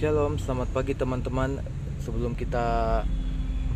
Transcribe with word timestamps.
Shalom, 0.00 0.40
selamat 0.40 0.72
pagi 0.72 0.96
teman-teman. 0.96 1.60
Sebelum 2.00 2.32
kita 2.32 3.04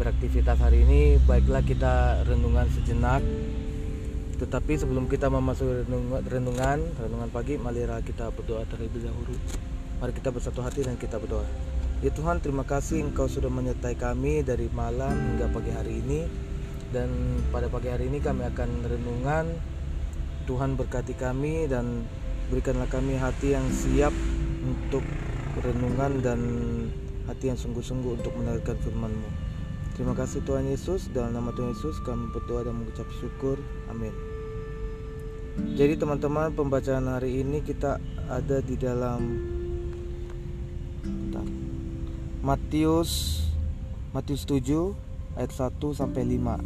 beraktivitas 0.01 0.57
hari 0.57 0.81
ini, 0.81 1.21
baiklah 1.21 1.61
kita 1.61 2.25
renungan 2.25 2.65
sejenak. 2.73 3.21
Tetapi 4.41 4.73
sebelum 4.73 5.05
kita 5.05 5.29
memasuki 5.29 5.85
renungan, 6.25 6.81
renungan, 6.97 7.29
pagi, 7.29 7.61
marilah 7.61 8.01
kita 8.01 8.33
berdoa 8.33 8.65
terlebih 8.73 9.05
dahulu. 9.05 9.37
Mari 10.01 10.17
kita 10.17 10.33
bersatu 10.33 10.65
hati 10.65 10.89
dan 10.89 10.97
kita 10.97 11.21
berdoa. 11.21 11.45
Ya 12.01 12.09
Tuhan, 12.09 12.41
terima 12.41 12.65
kasih 12.65 13.05
Engkau 13.05 13.29
sudah 13.29 13.53
menyertai 13.53 13.93
kami 13.93 14.41
dari 14.41 14.73
malam 14.73 15.13
hingga 15.13 15.53
pagi 15.53 15.77
hari 15.77 16.01
ini. 16.01 16.25
Dan 16.89 17.37
pada 17.53 17.69
pagi 17.69 17.93
hari 17.93 18.09
ini 18.09 18.25
kami 18.25 18.49
akan 18.49 18.81
renungan. 18.81 19.53
Tuhan 20.49 20.73
berkati 20.81 21.21
kami 21.21 21.69
dan 21.69 22.09
berikanlah 22.49 22.89
kami 22.89 23.13
hati 23.21 23.53
yang 23.53 23.69
siap 23.69 24.17
untuk 24.65 25.05
renungan 25.63 26.13
dan 26.25 26.41
hati 27.31 27.53
yang 27.53 27.59
sungguh-sungguh 27.59 28.19
untuk 28.19 28.35
mendengarkan 28.35 28.75
firman-Mu. 28.83 29.31
Terima 29.95 30.15
kasih 30.19 30.43
Tuhan 30.43 30.67
Yesus, 30.67 31.07
dalam 31.15 31.39
nama 31.39 31.55
Tuhan 31.55 31.71
Yesus 31.71 32.03
kami 32.03 32.27
berdoa 32.35 32.67
dan 32.67 32.75
mengucap 32.75 33.07
syukur. 33.23 33.63
Amin. 33.87 34.11
Jadi 35.79 35.95
teman-teman 35.95 36.51
pembacaan 36.51 37.07
hari 37.07 37.47
ini 37.47 37.63
kita 37.63 38.03
ada 38.27 38.59
di 38.59 38.75
dalam 38.75 39.23
Matius 42.45 43.41
Matius 44.13 44.45
7 44.45 44.93
ayat 45.39 45.49
1 45.49 45.81
sampai 45.95 46.23
5. 46.27 46.61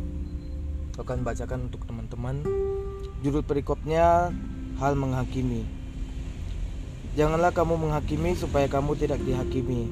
Aku 0.96 1.06
akan 1.06 1.22
bacakan 1.22 1.70
untuk 1.70 1.86
teman-teman. 1.86 2.42
Judul 3.22 3.46
perikopnya 3.46 4.34
hal 4.82 4.98
menghakimi. 4.98 5.77
Janganlah 7.18 7.50
kamu 7.50 7.82
menghakimi 7.82 8.38
supaya 8.38 8.70
kamu 8.70 8.94
tidak 8.94 9.18
dihakimi. 9.26 9.90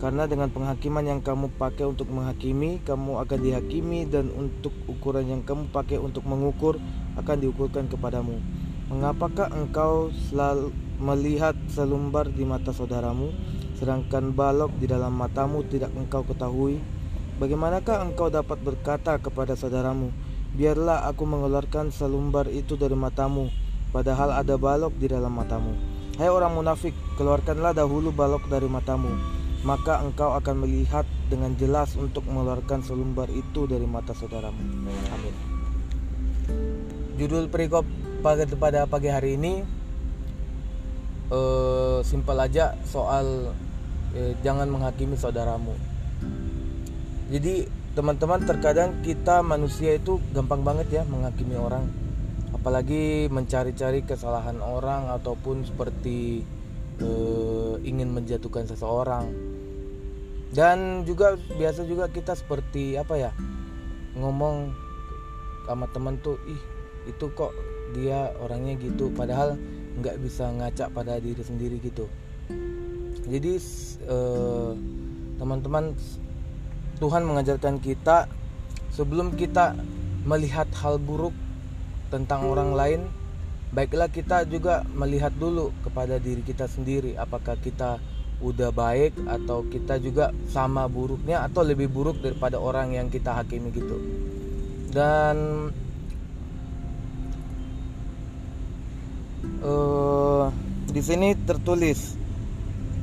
Karena 0.00 0.24
dengan 0.24 0.48
penghakiman 0.48 1.04
yang 1.04 1.20
kamu 1.20 1.52
pakai 1.60 1.84
untuk 1.84 2.08
menghakimi, 2.08 2.80
kamu 2.80 3.20
akan 3.20 3.38
dihakimi 3.44 4.08
dan 4.08 4.32
untuk 4.32 4.72
ukuran 4.88 5.28
yang 5.28 5.44
kamu 5.44 5.68
pakai 5.68 6.00
untuk 6.00 6.24
mengukur 6.24 6.80
akan 7.20 7.36
diukurkan 7.44 7.92
kepadamu. 7.92 8.40
Mengapakah 8.88 9.52
engkau 9.52 10.16
selalu 10.32 10.72
melihat 10.96 11.52
selumbar 11.68 12.32
di 12.32 12.48
mata 12.48 12.72
saudaramu, 12.72 13.36
sedangkan 13.76 14.32
balok 14.32 14.72
di 14.80 14.88
dalam 14.88 15.12
matamu 15.12 15.68
tidak 15.68 15.92
engkau 15.92 16.24
ketahui? 16.24 16.80
Bagaimanakah 17.36 18.00
engkau 18.00 18.32
dapat 18.32 18.56
berkata 18.64 19.20
kepada 19.20 19.60
saudaramu, 19.60 20.08
"Biarlah 20.56 21.04
aku 21.04 21.28
mengeluarkan 21.28 21.92
selumbar 21.92 22.48
itu 22.48 22.80
dari 22.80 22.96
matamu," 22.96 23.52
padahal 23.92 24.32
ada 24.32 24.56
balok 24.56 24.96
di 24.96 25.12
dalam 25.12 25.36
matamu? 25.36 26.00
Hai 26.12 26.28
orang 26.28 26.52
munafik, 26.52 26.92
keluarkanlah 27.16 27.72
dahulu 27.72 28.12
balok 28.12 28.44
dari 28.52 28.68
matamu, 28.68 29.08
maka 29.64 30.04
engkau 30.04 30.36
akan 30.36 30.60
melihat 30.60 31.08
dengan 31.32 31.56
jelas 31.56 31.96
untuk 31.96 32.28
mengeluarkan 32.28 32.84
selumbar 32.84 33.32
itu 33.32 33.64
dari 33.64 33.88
mata 33.88 34.12
saudaramu. 34.12 34.60
Amin. 35.08 35.34
Judul 37.16 37.48
perikop 37.48 37.88
pada 38.20 38.84
pagi 38.84 39.08
hari 39.08 39.40
ini 39.40 39.64
uh, 41.32 42.04
simpel 42.04 42.36
aja 42.36 42.76
soal 42.84 43.56
uh, 44.12 44.32
jangan 44.44 44.68
menghakimi 44.68 45.16
saudaramu. 45.16 45.72
Jadi 47.32 47.64
teman-teman 47.96 48.44
terkadang 48.44 49.00
kita 49.00 49.40
manusia 49.40 49.96
itu 49.96 50.20
gampang 50.36 50.60
banget 50.60 50.92
ya 50.92 51.02
menghakimi 51.08 51.56
orang 51.56 51.88
apalagi 52.52 53.26
mencari-cari 53.32 54.04
kesalahan 54.04 54.60
orang 54.60 55.08
ataupun 55.12 55.64
seperti 55.64 56.44
e, 57.00 57.08
ingin 57.82 58.12
menjatuhkan 58.12 58.68
seseorang. 58.68 59.32
Dan 60.52 61.08
juga 61.08 61.40
biasa 61.56 61.88
juga 61.88 62.12
kita 62.12 62.36
seperti 62.36 63.00
apa 63.00 63.16
ya 63.16 63.32
ngomong 64.20 64.68
sama 65.64 65.88
teman 65.96 66.20
tuh 66.20 66.36
ih 66.44 66.60
itu 67.08 67.32
kok 67.32 67.56
dia 67.96 68.28
orangnya 68.44 68.76
gitu 68.76 69.08
padahal 69.16 69.56
nggak 69.96 70.20
bisa 70.20 70.52
ngaca 70.52 70.92
pada 70.92 71.16
diri 71.16 71.40
sendiri 71.40 71.80
gitu. 71.80 72.04
Jadi 73.24 73.56
eh, 74.04 74.72
teman-teman 75.40 75.96
Tuhan 77.00 77.24
mengajarkan 77.24 77.80
kita 77.80 78.28
sebelum 78.92 79.34
kita 79.34 79.72
melihat 80.28 80.68
hal 80.78 81.00
buruk 81.00 81.34
tentang 82.12 82.44
orang 82.44 82.76
lain, 82.76 83.00
baiklah 83.72 84.12
kita 84.12 84.44
juga 84.44 84.84
melihat 84.92 85.32
dulu 85.32 85.72
kepada 85.80 86.20
diri 86.20 86.44
kita 86.44 86.68
sendiri 86.68 87.16
apakah 87.16 87.56
kita 87.56 87.96
udah 88.44 88.68
baik 88.68 89.16
atau 89.24 89.64
kita 89.64 89.96
juga 89.96 90.28
sama 90.52 90.84
buruknya 90.90 91.46
atau 91.46 91.64
lebih 91.64 91.88
buruk 91.88 92.20
daripada 92.20 92.60
orang 92.60 92.92
yang 92.92 93.08
kita 93.08 93.32
hakimi 93.32 93.72
gitu. 93.72 93.96
Dan 94.92 95.70
uh, 99.64 100.52
di 100.90 101.00
sini 101.00 101.32
tertulis, 101.48 102.18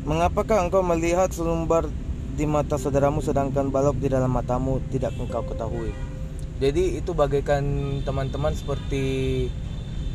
mengapakah 0.06 0.62
engkau 0.70 0.86
melihat 0.86 1.34
selumbar 1.34 1.90
di 2.38 2.46
mata 2.46 2.78
saudaramu 2.78 3.24
sedangkan 3.24 3.74
balok 3.74 3.98
di 3.98 4.12
dalam 4.12 4.30
matamu 4.30 4.84
tidak 4.94 5.16
engkau 5.18 5.42
ketahui? 5.50 5.96
Jadi 6.60 7.00
itu 7.00 7.16
bagaikan 7.16 7.64
teman-teman 8.04 8.52
seperti 8.52 9.48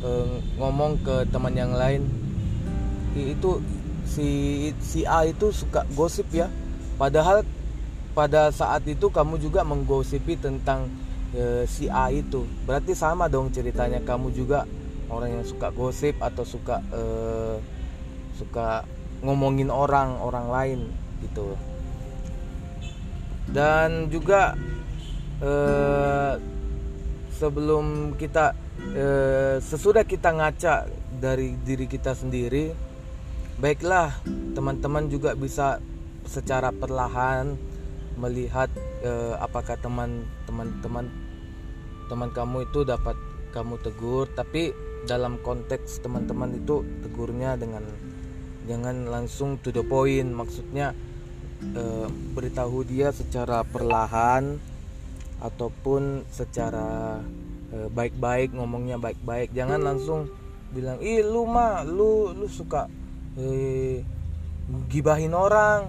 uh, 0.05 0.37
ngomong 0.61 1.01
ke 1.01 1.25
teman 1.33 1.57
yang 1.57 1.73
lain. 1.73 2.05
Itu 3.17 3.65
si 4.05 4.69
si 4.77 5.01
A 5.09 5.25
itu 5.25 5.49
suka 5.49 5.89
gosip 5.97 6.29
ya. 6.29 6.45
Padahal 7.01 7.41
pada 8.13 8.53
saat 8.53 8.85
itu 8.85 9.09
kamu 9.09 9.41
juga 9.41 9.65
menggosipi 9.65 10.37
tentang 10.37 10.85
uh, 11.33 11.65
si 11.65 11.89
A 11.89 12.13
itu. 12.13 12.45
Berarti 12.69 12.93
sama 12.93 13.25
dong 13.25 13.49
ceritanya. 13.49 13.97
Kamu 14.05 14.29
juga 14.29 14.69
orang 15.09 15.41
yang 15.41 15.45
suka 15.49 15.73
gosip 15.73 16.13
atau 16.21 16.45
suka 16.45 16.77
uh, 16.93 17.57
suka 18.37 18.85
ngomongin 19.25 19.73
orang 19.73 20.21
orang 20.21 20.45
lain 20.53 20.79
gitu. 21.25 21.57
Dan 23.49 24.13
juga 24.13 24.53
Eh, 25.35 26.33
sebelum 27.35 28.15
kita 28.15 28.55
uh, 28.95 29.59
sesudah 29.59 30.07
kita 30.07 30.31
ngaca 30.31 30.87
dari 31.19 31.59
diri 31.59 31.83
kita 31.91 32.15
sendiri 32.15 32.71
baiklah 33.59 34.15
teman-teman 34.55 35.11
juga 35.11 35.35
bisa 35.35 35.83
secara 36.23 36.71
perlahan 36.71 37.59
melihat 38.15 38.71
uh, 39.03 39.35
apakah 39.43 39.75
teman-teman 39.75 40.71
teman 40.79 41.05
teman 42.07 42.29
kamu 42.31 42.71
itu 42.71 42.87
dapat 42.87 43.19
kamu 43.51 43.75
tegur. 43.83 44.31
Tapi 44.31 44.71
dalam 45.03 45.43
konteks 45.43 45.99
teman-teman 45.99 46.55
itu 46.55 46.87
tegurnya 47.03 47.59
dengan 47.59 47.83
jangan 48.71 49.11
langsung 49.11 49.59
to 49.59 49.75
the 49.75 49.83
point. 49.83 50.31
Maksudnya 50.31 50.95
uh, 51.75 52.07
beritahu 52.31 52.87
dia 52.87 53.11
secara 53.11 53.67
perlahan 53.67 54.74
ataupun 55.45 56.25
secara 56.33 57.21
e, 57.69 57.85
baik-baik 57.93 58.57
ngomongnya 58.57 58.97
baik-baik. 58.97 59.53
Jangan 59.53 59.85
langsung 59.85 60.25
bilang 60.73 60.97
ih 60.99 61.21
lu 61.21 61.45
mah 61.45 61.85
lu 61.85 62.33
lu 62.33 62.49
suka 62.49 62.89
eh, 63.37 64.01
gibahin 64.89 65.37
orang. 65.37 65.87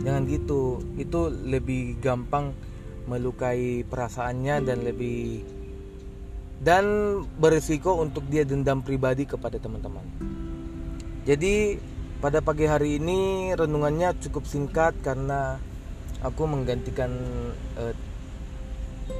Jangan 0.00 0.24
gitu. 0.26 0.80
Itu 0.96 1.28
lebih 1.28 2.00
gampang 2.00 2.56
melukai 3.06 3.86
perasaannya 3.86 4.66
dan 4.66 4.82
lebih 4.82 5.46
dan 6.60 6.84
berisiko 7.36 8.00
untuk 8.00 8.26
dia 8.32 8.42
dendam 8.42 8.82
pribadi 8.82 9.28
kepada 9.28 9.60
teman-teman. 9.60 10.02
Jadi 11.22 11.78
pada 12.18 12.40
pagi 12.40 12.64
hari 12.64 12.96
ini 12.96 13.52
renungannya 13.52 14.16
cukup 14.24 14.48
singkat 14.48 14.96
karena 15.04 15.60
aku 16.24 16.48
menggantikan 16.48 17.12
uh, 17.76 17.92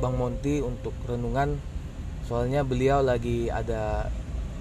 Bang 0.03 0.19
Monti 0.19 0.61
untuk 0.61 0.93
renungan. 1.06 1.56
Soalnya 2.27 2.67
beliau 2.67 3.00
lagi 3.00 3.47
ada 3.49 4.11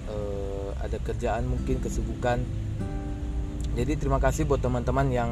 uh, 0.06 0.70
ada 0.78 0.96
kerjaan 1.02 1.50
mungkin 1.50 1.82
kesibukan. 1.82 2.40
Jadi 3.76 3.92
terima 4.00 4.22
kasih 4.22 4.48
buat 4.48 4.62
teman-teman 4.62 5.10
yang 5.12 5.30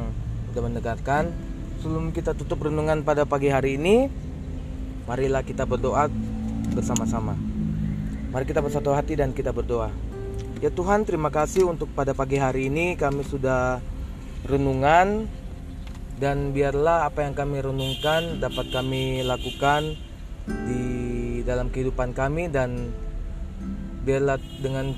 sudah 0.51 0.63
mendengarkan. 0.67 1.33
Sebelum 1.81 2.13
kita 2.13 2.33
tutup 2.37 2.65
renungan 2.65 3.05
pada 3.05 3.25
pagi 3.29 3.49
hari 3.53 3.77
ini 3.77 4.09
marilah 5.05 5.45
kita 5.45 5.69
berdoa 5.69 6.09
bersama-sama. 6.73 7.37
Mari 8.33 8.45
kita 8.51 8.59
bersatu 8.65 8.91
hati 8.91 9.15
dan 9.15 9.31
kita 9.31 9.55
berdoa. 9.55 9.93
Ya 10.59 10.73
Tuhan 10.73 11.05
terima 11.05 11.29
kasih 11.29 11.69
untuk 11.69 11.93
pada 11.93 12.17
pagi 12.17 12.41
hari 12.41 12.73
ini 12.73 12.97
kami 12.97 13.23
sudah 13.23 13.85
renungan 14.49 15.29
dan 16.19 16.55
biarlah 16.55 17.11
apa 17.11 17.27
yang 17.27 17.35
kami 17.35 17.59
renungkan 17.59 18.39
dapat 18.39 18.71
kami 18.71 19.27
lakukan 19.27 19.99
di 20.47 20.83
dalam 21.43 21.73
kehidupan 21.75 22.15
kami 22.15 22.47
dan 22.47 22.95
biarlah 24.05 24.39
dengan 24.63 24.95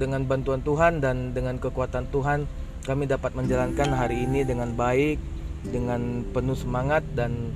dengan 0.00 0.24
bantuan 0.24 0.64
Tuhan 0.64 0.98
dan 0.98 1.36
dengan 1.36 1.60
kekuatan 1.60 2.08
Tuhan 2.08 2.48
kami 2.80 3.04
dapat 3.04 3.36
menjalankan 3.36 3.92
hari 3.92 4.24
ini 4.24 4.40
dengan 4.40 4.72
baik, 4.72 5.20
dengan 5.68 6.24
penuh 6.32 6.56
semangat 6.56 7.04
dan 7.12 7.52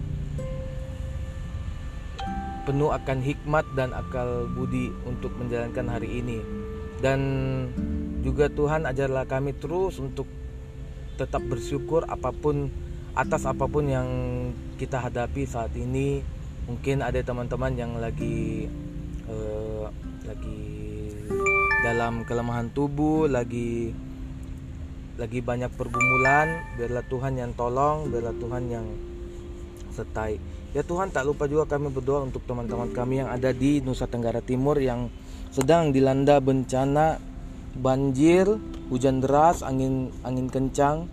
penuh 2.68 2.92
akan 2.92 3.18
hikmat 3.24 3.64
dan 3.72 3.96
akal 3.96 4.48
budi 4.52 4.92
untuk 5.08 5.32
menjalankan 5.40 5.88
hari 5.88 6.20
ini. 6.20 6.38
Dan 7.00 7.20
juga 8.20 8.52
Tuhan 8.52 8.84
ajarlah 8.84 9.24
kami 9.24 9.56
terus 9.56 9.96
untuk 10.00 10.28
tetap 11.16 11.40
bersyukur 11.48 12.04
apa 12.08 12.32
pun 12.32 12.68
atas 13.14 13.46
apa 13.46 13.70
pun 13.70 13.86
yang 13.86 14.08
kita 14.76 14.98
hadapi 14.98 15.46
saat 15.46 15.70
ini. 15.78 16.22
Mungkin 16.64 17.04
ada 17.04 17.20
teman-teman 17.20 17.76
yang 17.76 17.92
lagi 18.00 18.66
uh, 19.28 19.86
lagi 20.24 20.62
dalam 21.84 22.24
kelemahan 22.24 22.72
tubuh, 22.72 23.28
lagi 23.28 23.92
lagi 25.14 25.38
banyak 25.38 25.70
pergumulan, 25.78 26.74
biarlah 26.74 27.04
Tuhan 27.06 27.38
yang 27.38 27.52
tolong, 27.54 28.10
biarlah 28.10 28.34
Tuhan 28.34 28.62
yang 28.66 28.86
sertai. 29.94 30.42
Ya 30.74 30.82
Tuhan 30.82 31.14
tak 31.14 31.22
lupa 31.22 31.46
juga 31.46 31.70
kami 31.70 31.94
berdoa 31.94 32.26
untuk 32.26 32.42
teman-teman 32.50 32.90
kami 32.90 33.22
yang 33.22 33.30
ada 33.30 33.54
di 33.54 33.78
Nusa 33.78 34.10
Tenggara 34.10 34.42
Timur 34.42 34.74
yang 34.82 35.06
sedang 35.54 35.94
dilanda 35.94 36.42
bencana 36.42 37.22
banjir, 37.78 38.58
hujan 38.90 39.22
deras, 39.22 39.62
angin 39.62 40.10
angin 40.26 40.50
kencang. 40.50 41.06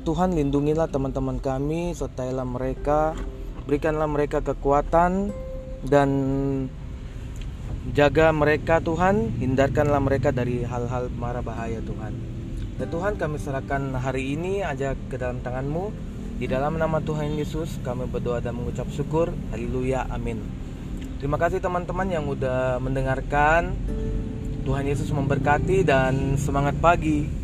Tuhan 0.00 0.32
lindungilah 0.32 0.88
teman-teman 0.88 1.36
kami, 1.36 1.92
sertailah 1.92 2.48
mereka, 2.48 3.12
berikanlah 3.68 4.08
mereka 4.08 4.40
kekuatan 4.40 5.34
dan 5.84 6.10
Jaga 7.82 8.30
mereka 8.30 8.78
Tuhan, 8.78 9.42
hindarkanlah 9.42 9.98
mereka 9.98 10.30
dari 10.30 10.62
hal-hal 10.62 11.10
mara 11.18 11.42
bahaya 11.42 11.82
Tuhan. 11.82 12.14
Ya 12.78 12.86
Tuhan 12.86 13.18
kami 13.18 13.42
serahkan 13.42 13.90
hari 13.98 14.38
ini 14.38 14.62
aja 14.62 14.94
ke 15.10 15.18
dalam 15.18 15.42
tanganmu. 15.42 15.90
Di 16.38 16.46
dalam 16.46 16.78
nama 16.78 17.02
Tuhan 17.02 17.34
Yesus 17.34 17.82
kami 17.82 18.06
berdoa 18.06 18.38
dan 18.38 18.54
mengucap 18.54 18.86
syukur. 18.94 19.34
Haleluya, 19.50 20.06
amin. 20.14 20.38
Terima 21.18 21.34
kasih 21.42 21.58
teman-teman 21.58 22.06
yang 22.06 22.30
udah 22.30 22.78
mendengarkan. 22.78 23.74
Tuhan 24.62 24.86
Yesus 24.86 25.10
memberkati 25.10 25.82
dan 25.82 26.38
semangat 26.38 26.78
pagi. 26.78 27.41